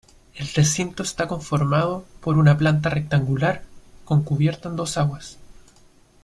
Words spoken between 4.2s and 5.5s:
cubierta en dos aguas.